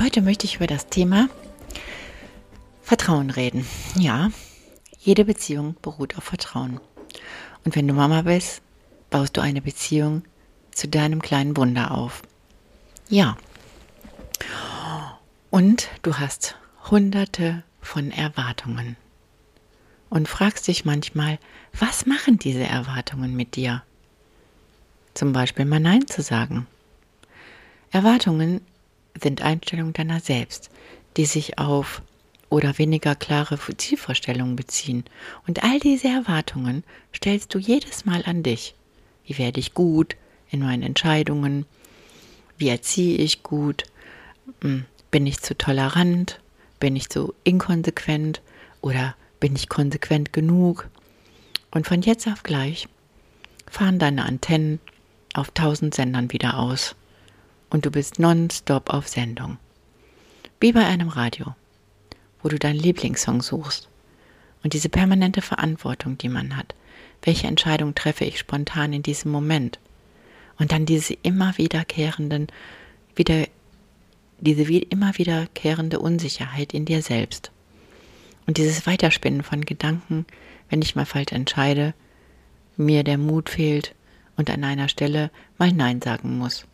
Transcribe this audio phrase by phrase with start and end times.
[0.00, 1.28] Heute möchte ich über das Thema
[2.82, 3.66] Vertrauen reden.
[3.96, 4.30] Ja,
[5.00, 6.78] jede Beziehung beruht auf Vertrauen.
[7.64, 8.62] Und wenn du Mama bist,
[9.10, 10.22] baust du eine Beziehung
[10.70, 12.22] zu deinem kleinen Wunder auf.
[13.08, 13.36] Ja.
[15.50, 16.56] Und du hast
[16.90, 18.96] hunderte von Erwartungen.
[20.10, 21.40] Und fragst dich manchmal,
[21.72, 23.82] was machen diese Erwartungen mit dir?
[25.14, 26.68] Zum Beispiel mal Nein zu sagen.
[27.90, 28.60] Erwartungen
[29.22, 30.70] sind Einstellungen deiner selbst,
[31.16, 32.02] die sich auf
[32.50, 35.04] oder weniger klare Zielvorstellungen beziehen.
[35.46, 38.74] Und all diese Erwartungen stellst du jedes Mal an dich.
[39.26, 40.16] Wie werde ich gut
[40.50, 41.66] in meinen Entscheidungen?
[42.56, 43.84] Wie erziehe ich gut?
[44.62, 46.40] Hm, bin ich zu tolerant?
[46.80, 48.40] Bin ich zu inkonsequent?
[48.80, 50.88] Oder bin ich konsequent genug?
[51.70, 52.88] Und von jetzt auf gleich
[53.70, 54.80] fahren deine Antennen
[55.34, 56.96] auf tausend Sendern wieder aus
[57.70, 59.58] und du bist nonstop auf Sendung.
[60.60, 61.54] Wie bei einem Radio,
[62.42, 63.88] wo du deinen Lieblingssong suchst.
[64.64, 66.74] Und diese permanente Verantwortung, die man hat.
[67.22, 69.78] Welche Entscheidung treffe ich spontan in diesem Moment?
[70.58, 72.48] Und dann diese immer wiederkehrenden,
[73.14, 73.46] wieder,
[74.40, 77.52] diese immer wiederkehrende Unsicherheit in dir selbst.
[78.46, 80.26] Und dieses Weiterspinnen von Gedanken,
[80.70, 81.94] wenn ich mal falsch entscheide,
[82.76, 83.94] mir der Mut fehlt
[84.36, 86.66] und an einer Stelle mal Nein sagen muss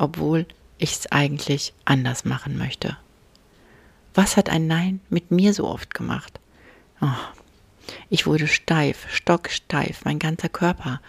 [0.00, 0.46] obwohl
[0.78, 2.96] ich es eigentlich anders machen möchte.
[4.14, 6.40] Was hat ein Nein mit mir so oft gemacht?
[7.02, 7.06] Oh,
[8.08, 11.00] ich wurde steif, stocksteif, mein ganzer Körper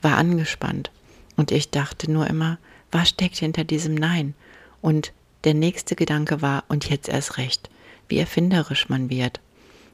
[0.00, 0.90] war angespannt
[1.36, 2.58] und ich dachte nur immer,
[2.90, 4.34] was steckt hinter diesem Nein?
[4.80, 5.12] Und
[5.44, 7.70] der nächste Gedanke war, und jetzt erst recht,
[8.08, 9.40] wie erfinderisch man wird.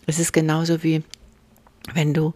[0.07, 1.03] Es ist genauso wie,
[1.93, 2.33] wenn du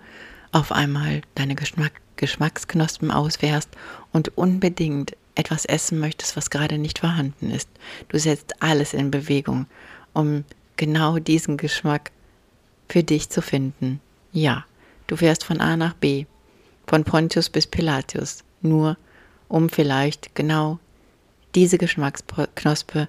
[0.52, 3.70] auf einmal deine Geschmack Geschmacksknospen auswährst
[4.12, 7.68] und unbedingt etwas essen möchtest, was gerade nicht vorhanden ist.
[8.08, 9.66] Du setzt alles in Bewegung,
[10.12, 10.44] um
[10.76, 12.10] genau diesen Geschmack
[12.88, 14.00] für dich zu finden.
[14.32, 14.64] Ja,
[15.06, 16.26] du fährst von A nach B,
[16.86, 18.96] von Pontius bis Pilatius, nur
[19.48, 20.78] um vielleicht genau
[21.54, 23.08] diese Geschmacksknospe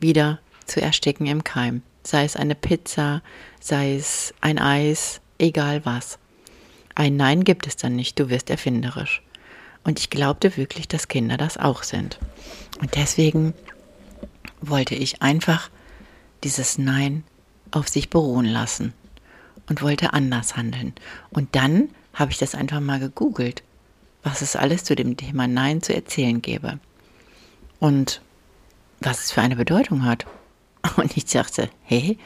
[0.00, 1.82] wieder zu ersticken im Keim.
[2.02, 3.22] Sei es eine Pizza,
[3.60, 6.18] sei es ein Eis, egal was.
[6.94, 9.22] Ein Nein gibt es dann nicht, du wirst erfinderisch.
[9.84, 12.18] Und ich glaubte wirklich, dass Kinder das auch sind.
[12.80, 13.54] Und deswegen
[14.60, 15.70] wollte ich einfach
[16.44, 17.24] dieses Nein
[17.70, 18.92] auf sich beruhen lassen
[19.68, 20.94] und wollte anders handeln.
[21.30, 23.62] Und dann habe ich das einfach mal gegoogelt,
[24.22, 26.78] was es alles zu dem Thema Nein zu erzählen gäbe.
[27.78, 28.20] Und
[29.00, 30.26] was es für eine Bedeutung hat.
[30.96, 32.18] Und ich dachte, hey,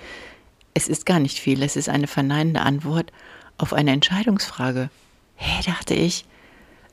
[0.74, 3.12] es ist gar nicht viel, es ist eine verneinende Antwort
[3.58, 4.90] auf eine Entscheidungsfrage.
[5.36, 6.24] Hä, dachte ich,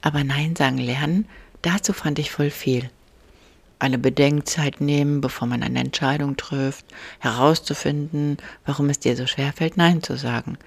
[0.02, 1.28] aber Nein sagen lernen,
[1.62, 2.90] dazu fand ich voll viel.
[3.80, 6.86] Eine Bedenkzeit nehmen, bevor man eine Entscheidung trifft,
[7.20, 10.58] herauszufinden, warum es dir so schwer fällt, Nein zu sagen.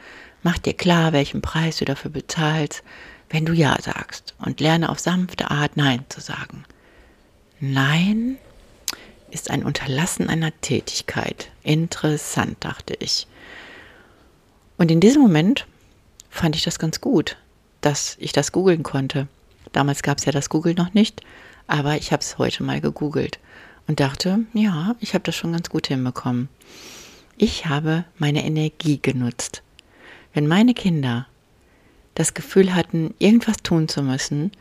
[0.43, 2.83] Mach dir klar, welchen Preis du dafür bezahlst,
[3.31, 6.65] wenn du Ja sagst und lerne auf sanfte Art Nein zu sagen.
[7.61, 8.37] Nein
[9.31, 11.51] ist ein Unterlassen einer Tätigkeit.
[11.63, 13.27] Interessant, dachte ich.
[14.77, 15.67] Und in diesem Moment
[16.31, 17.37] fand ich das ganz gut,
[17.85, 19.29] dass ich das googeln konnte.
[19.73, 21.21] Damals gab es ja das Google noch nicht,
[21.67, 23.39] aber ich habe es heute mal gegoogelt
[23.87, 26.49] und dachte, ja, ich habe das schon ganz gut hinbekommen.
[27.37, 29.63] Ich habe meine Energie genutzt.
[30.33, 31.27] Wenn meine Kinder
[32.15, 34.53] das Gefühl hatten, irgendwas tun zu müssen,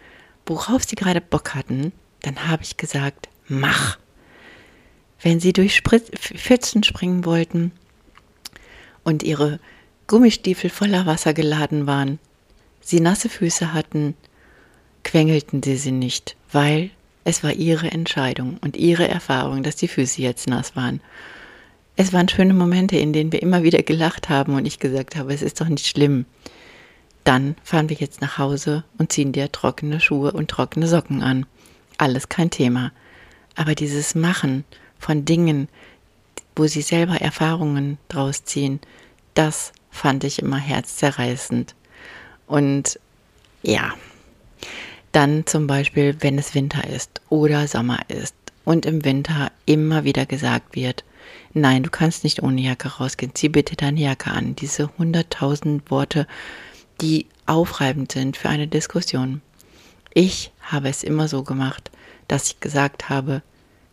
[0.46, 1.94] worauf sie gerade Bock hatten,
[2.24, 3.98] dann habe ich gesagt, mach.
[5.22, 7.72] Wenn sie durch Pfützen springen wollten
[9.06, 9.62] und ihre
[10.08, 12.20] Gummistiefel voller Wasser geladen waren,
[12.84, 14.16] sie nasse Füße hatten,
[15.04, 16.92] quengelten sie sie nicht, weil
[17.24, 21.02] es war ihre Entscheidung und ihre Erfahrung, dass die Füße jetzt nass waren.
[21.96, 25.34] Es waren schöne Momente, in denen wir immer wieder gelacht haben und ich gesagt habe,
[25.34, 26.26] es ist doch nicht schlimm.
[27.24, 31.46] Dann fahren wir jetzt nach Hause und ziehen dir trockene Schuhe und trockene Socken an.
[31.98, 32.92] Alles kein Thema.
[33.56, 34.66] Aber dieses Machen
[34.98, 35.70] von Dingen,
[36.56, 38.82] wo sie selber Erfahrungen draus ziehen,
[39.36, 41.76] das fand ich immer herzzerreißend.
[42.54, 43.00] Und
[43.64, 43.96] Ja.
[45.12, 50.28] Dann zum Beispiel, wenn es Winter ist oder Sommer ist und im Winter immer wieder
[50.28, 51.04] gesagt wird,
[51.56, 54.56] nein, du kannst nicht ohne Jacke rausgehen, zieh bitte deine Jacke an.
[54.56, 56.28] Diese hunderttausend Worte,
[57.02, 59.42] die aufreibend sind für eine Diskussion.
[60.14, 61.90] Ich habe es immer so gemacht,
[62.28, 63.42] dass ich gesagt habe,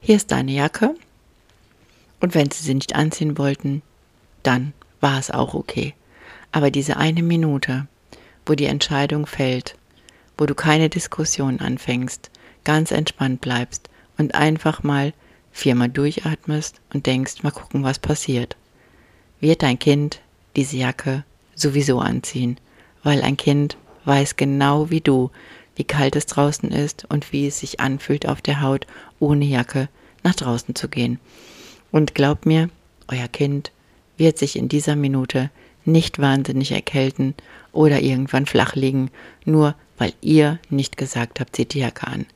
[0.00, 0.94] hier ist deine Jacke.
[2.20, 3.80] Und wenn sie sie nicht anziehen wollten,
[4.42, 5.94] dann war es auch okay.
[6.52, 7.86] Aber diese eine Minute,
[8.50, 9.76] wo die Entscheidung fällt,
[10.36, 12.32] wo du keine Diskussion anfängst,
[12.64, 13.88] ganz entspannt bleibst
[14.18, 15.12] und einfach mal
[15.52, 18.56] viermal durchatmest und denkst, mal gucken, was passiert.
[19.38, 20.20] Wird dein Kind
[20.56, 21.22] diese Jacke
[21.54, 22.56] sowieso anziehen,
[23.04, 25.30] weil ein Kind weiß genau wie du,
[25.76, 28.84] wie kalt es draußen ist und wie es sich anfühlt auf der Haut,
[29.20, 29.88] ohne Jacke
[30.24, 31.20] nach draußen zu gehen.
[31.92, 32.68] Und glaubt mir,
[33.06, 33.70] euer Kind
[34.16, 35.50] wird sich in dieser Minute
[35.84, 37.34] nicht wahnsinnig erkälten
[37.72, 39.10] oder irgendwann flach liegen,
[39.44, 42.26] nur weil ihr nicht gesagt habt, zieht die Jacke an.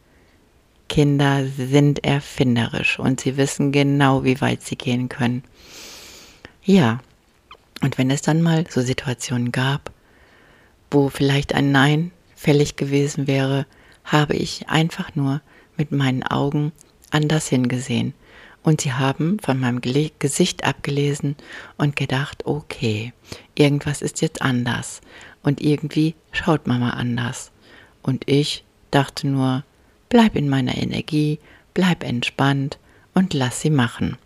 [0.88, 5.43] Kinder sind erfinderisch und sie wissen genau, wie weit sie gehen können.
[6.62, 7.00] Ja,
[7.82, 9.90] und wenn es dann mal so Situationen gab,
[10.90, 13.67] wo vielleicht ein Nein fällig gewesen wäre,
[14.05, 15.40] habe ich einfach nur
[15.76, 16.73] mit meinen Augen
[17.11, 18.14] anders hingesehen.
[18.64, 21.37] Und sie haben von meinem Gesicht abgelesen
[21.76, 23.12] und gedacht, okay,
[23.55, 25.02] irgendwas ist jetzt anders.
[25.43, 27.52] Und irgendwie schaut Mama anders.
[28.02, 29.64] Und ich dachte nur,
[30.08, 31.38] bleib in meiner Energie,
[31.75, 32.78] bleib entspannt
[33.12, 34.16] und lass sie machen.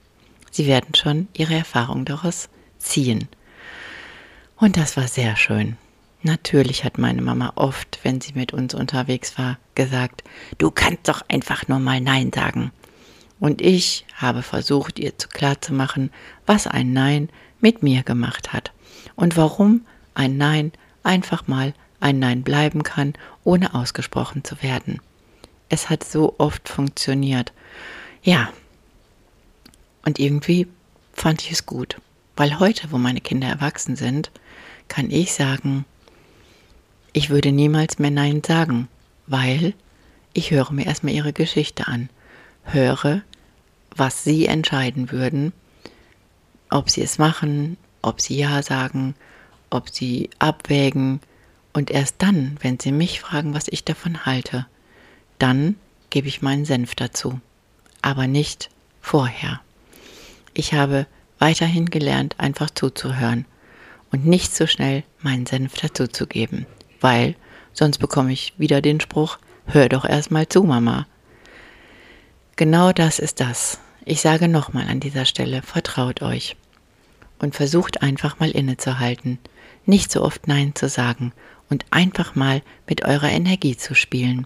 [0.52, 2.48] Sie werden schon ihre Erfahrung daraus
[2.78, 3.28] ziehen.
[4.56, 5.76] Und das war sehr schön.
[6.22, 10.22] Natürlich hat meine Mama oft, wenn sie mit uns unterwegs war, gesagt,
[10.58, 12.70] du kannst doch einfach nur mal Nein sagen.
[13.40, 16.10] Und ich habe versucht, ihr klarzumachen,
[16.46, 17.28] was ein Nein
[17.60, 18.72] mit mir gemacht hat
[19.16, 23.14] und warum ein Nein einfach mal ein Nein bleiben kann,
[23.44, 25.00] ohne ausgesprochen zu werden.
[25.68, 27.52] Es hat so oft funktioniert.
[28.22, 28.50] Ja.
[30.04, 30.66] Und irgendwie
[31.12, 32.00] fand ich es gut,
[32.36, 34.30] weil heute, wo meine Kinder erwachsen sind,
[34.88, 35.84] kann ich sagen,
[37.12, 38.88] ich würde niemals mehr Nein sagen,
[39.26, 39.74] weil
[40.32, 42.08] ich höre mir erstmal ihre Geschichte an,
[42.62, 43.22] höre,
[43.94, 45.52] was sie entscheiden würden,
[46.70, 49.14] ob sie es machen, ob sie Ja sagen,
[49.70, 51.20] ob sie abwägen
[51.72, 54.66] und erst dann, wenn sie mich fragen, was ich davon halte,
[55.38, 55.76] dann
[56.10, 57.40] gebe ich meinen Senf dazu,
[58.02, 58.70] aber nicht
[59.00, 59.60] vorher.
[60.54, 61.06] Ich habe
[61.38, 63.44] weiterhin gelernt, einfach zuzuhören
[64.10, 66.66] und nicht so schnell meinen Senf dazuzugeben
[67.00, 67.34] weil
[67.72, 71.06] sonst bekomme ich wieder den Spruch, hör doch erstmal zu, Mama.
[72.58, 73.78] Genau das ist das.
[74.04, 76.56] Ich sage nochmal an dieser Stelle, vertraut euch
[77.38, 79.38] und versucht einfach mal innezuhalten,
[79.86, 81.32] nicht so oft Nein zu sagen
[81.70, 84.44] und einfach mal mit eurer Energie zu spielen.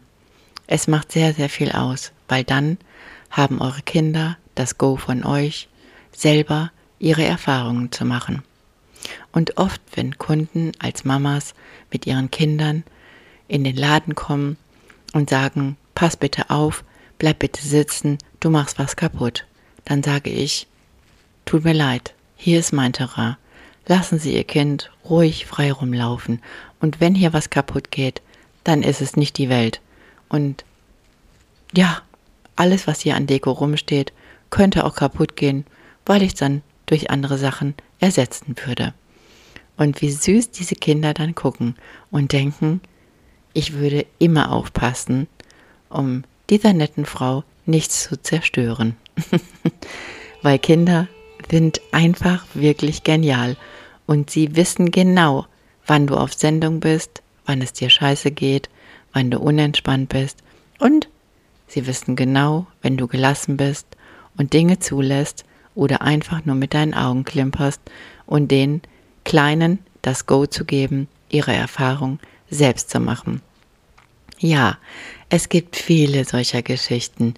[0.67, 2.77] Es macht sehr, sehr viel aus, weil dann
[3.31, 5.71] haben eure Kinder das Go von euch,
[6.15, 8.43] selber ihre Erfahrungen zu machen.
[9.33, 11.55] Und oft, wenn Kunden als Mamas
[11.91, 12.85] mit ihren Kindern
[13.49, 14.59] in den Laden kommen
[15.15, 16.85] und sagen, pass bitte auf,
[17.23, 19.47] bleib bitte sitzen, du machst was kaputt,
[19.85, 20.67] dann sage ich,
[21.45, 23.37] tut mir leid, hier ist mein Terrain.
[23.87, 26.43] Lassen Sie Ihr Kind ruhig frei rumlaufen.
[26.81, 28.23] Und wenn hier was kaputt geht,
[28.65, 29.81] dann ist es nicht die Welt.
[30.29, 30.65] Und
[31.77, 32.03] ja,
[32.57, 34.13] alles, was hier an Deko rumsteht,
[34.51, 35.65] könnte auch kaputt gehen,
[36.05, 38.95] weil ich dann durch andere Sachen ersetzen würde.
[39.77, 41.77] Und wie süß diese Kinder dann gucken
[42.11, 42.81] und denken,
[43.53, 45.29] ich würde immer aufpassen,
[45.89, 48.95] um dieser netten Frau nichts zu zerstören.
[50.43, 51.09] Weil Kinder
[51.51, 53.57] sind einfach wirklich genial
[54.05, 55.47] und sie wissen genau,
[55.87, 58.69] wann du auf Sendung bist, wann es dir scheiße geht,
[59.15, 60.43] wann du unentspannt bist
[60.79, 61.09] und
[61.69, 63.87] sie wissen genau, wenn du gelassen bist
[64.37, 67.81] und Dinge zulässt oder einfach nur mit deinen Augen klimperst
[68.27, 68.83] und den
[69.25, 72.19] Kleinen das Go zu geben, ihre Erfahrung
[72.51, 73.41] selbst zu machen.
[74.39, 74.77] Ja,
[75.35, 77.33] es gibt viele solcher Geschichten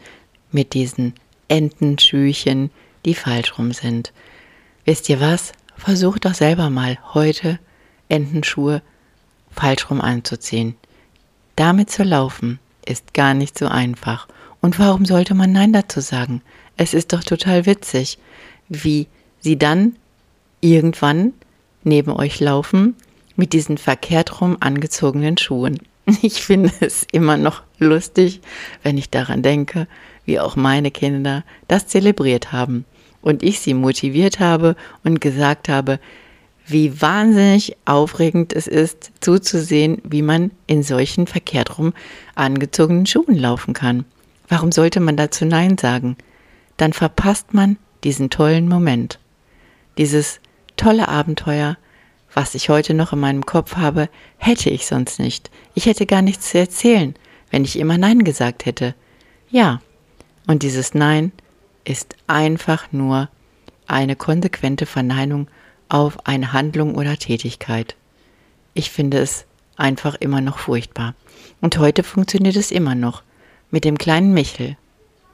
[0.51, 1.15] mit diesen
[1.47, 2.73] Entenschüchen,
[3.05, 4.13] die falsch rum sind.
[4.85, 5.53] Wisst ihr was?
[5.77, 7.61] Versucht doch selber mal heute
[8.09, 8.83] Entenschuhe
[9.53, 10.75] falsch rum anzuziehen.
[11.55, 14.27] Damit zu laufen ist gar nicht so einfach.
[14.61, 16.43] Und warum sollte man Nein dazu sagen?
[16.77, 18.19] Es ist doch total witzig,
[18.69, 19.07] wie
[19.39, 19.95] sie dann
[20.61, 21.33] irgendwann
[21.85, 22.97] neben euch laufen
[23.37, 25.79] mit diesen verkehrt rum angezogenen Schuhen.
[26.23, 28.41] Ich finde es immer noch lustig,
[28.83, 29.89] wenn ich daran denke,
[30.25, 32.85] wie auch meine Kinder das zelebriert haben
[33.23, 35.99] und ich sie motiviert habe und gesagt habe,
[36.67, 41.93] wie wahnsinnig aufregend es ist, zuzusehen, wie man in solchen verkehrt rum
[42.35, 44.05] angezogenen Schuhen laufen kann.
[44.49, 46.17] Warum sollte man dazu Nein sagen?
[46.77, 49.19] Dann verpasst man diesen tollen Moment.
[49.99, 50.41] Dieses
[50.77, 51.77] tolle Abenteuer,
[52.35, 55.51] was ich heute noch in meinem Kopf habe, hätte ich sonst nicht.
[55.75, 57.15] Ich hätte gar nichts zu erzählen,
[57.51, 58.95] wenn ich immer Nein gesagt hätte.
[59.51, 59.81] Ja,
[60.47, 61.33] und dieses Nein
[61.85, 63.29] ist einfach nur
[63.87, 65.49] eine konsequente Verneinung
[65.89, 67.95] auf eine Handlung oder Tätigkeit.
[68.75, 71.15] Ich finde es einfach immer noch furchtbar.
[71.61, 73.23] Und heute funktioniert es immer noch
[73.71, 74.77] mit dem kleinen Michel,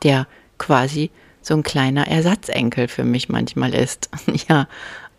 [0.03, 0.27] der
[0.59, 1.11] quasi
[1.43, 4.11] so ein kleiner Ersatzenkel für mich manchmal ist.
[4.49, 4.69] ja,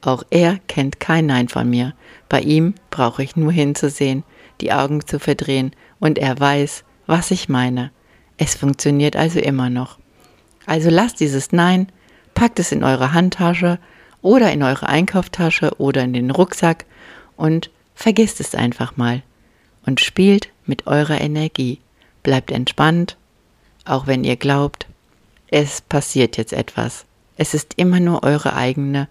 [0.01, 1.93] auch er kennt kein Nein von mir.
[2.29, 4.23] Bei ihm brauche ich nur hinzusehen,
[4.59, 7.91] die Augen zu verdrehen und er weiß, was ich meine.
[8.37, 9.99] Es funktioniert also immer noch.
[10.65, 11.87] Also lasst dieses Nein,
[12.33, 13.79] packt es in eure Handtasche
[14.21, 16.85] oder in eure Einkauftasche oder in den Rucksack
[17.35, 19.23] und vergisst es einfach mal
[19.85, 21.79] und spielt mit eurer Energie.
[22.23, 23.17] Bleibt entspannt,
[23.85, 24.87] auch wenn ihr glaubt,
[25.47, 27.05] es passiert jetzt etwas.
[27.35, 29.07] Es ist immer nur eure eigene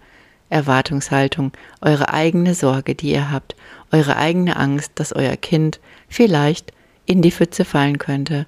[0.51, 3.55] Erwartungshaltung, eure eigene Sorge, die ihr habt,
[3.91, 6.73] eure eigene Angst, dass euer Kind vielleicht
[7.05, 8.45] in die Pfütze fallen könnte,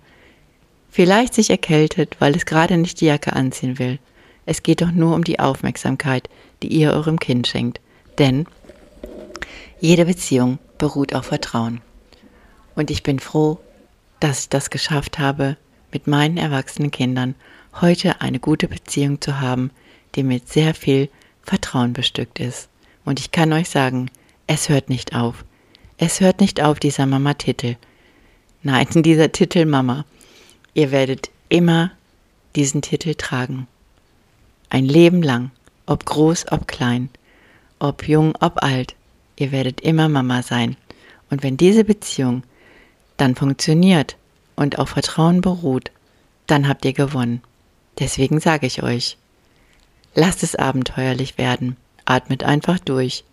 [0.90, 4.00] vielleicht sich erkältet, weil es gerade nicht die Jacke anziehen will.
[4.46, 6.30] Es geht doch nur um die Aufmerksamkeit,
[6.62, 7.80] die ihr eurem Kind schenkt.
[8.20, 8.46] Denn
[9.80, 11.82] jede Beziehung beruht auf Vertrauen.
[12.76, 13.60] Und ich bin froh,
[14.20, 15.58] dass ich das geschafft habe,
[15.92, 17.36] mit meinen erwachsenen Kindern
[17.82, 19.72] heute eine gute Beziehung zu haben,
[20.16, 21.10] die mit sehr viel
[21.44, 22.70] Vertrauen bestückt ist.
[23.06, 24.10] Und ich kann euch sagen,
[24.48, 25.46] es hört nicht auf.
[25.98, 27.76] Es hört nicht auf, dieser Mama-Titel.
[28.62, 30.06] Nein, dieser Titel Mama.
[30.74, 31.92] Ihr werdet immer
[32.56, 33.68] diesen Titel tragen.
[34.70, 35.52] Ein Leben lang,
[35.86, 37.10] ob groß, ob klein,
[37.80, 38.96] ob jung, ob alt,
[39.36, 40.78] ihr werdet immer Mama sein.
[41.30, 42.44] Und wenn diese Beziehung
[43.18, 44.18] dann funktioniert
[44.56, 45.92] und auf Vertrauen beruht,
[46.48, 47.42] dann habt ihr gewonnen.
[48.00, 49.18] Deswegen sage ich euch,
[50.16, 53.24] lasst es abenteuerlich werden, atmet einfach durch,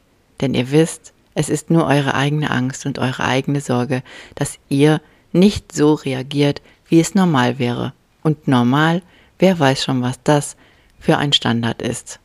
[0.41, 4.03] denn ihr wisst, es ist nur eure eigene Angst und eure eigene Sorge,
[4.35, 5.01] dass ihr
[5.33, 7.93] nicht so reagiert, wie es normal wäre.
[8.23, 9.03] Und normal,
[9.39, 10.57] wer weiß schon, was das
[10.99, 12.19] für ein Standard ist.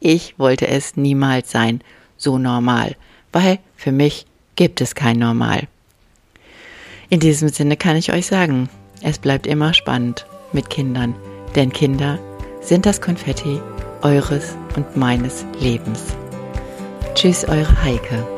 [0.00, 1.80] Ich wollte es niemals sein,
[2.16, 2.96] so normal,
[3.32, 5.68] weil für mich gibt es kein Normal.
[7.08, 8.68] In diesem Sinne kann ich euch sagen,
[9.02, 11.14] es bleibt immer spannend mit Kindern,
[11.54, 12.18] denn Kinder
[12.60, 13.60] sind das Konfetti
[14.02, 16.16] eures und meines Lebens.
[17.14, 18.37] Tschüss, eure Heike.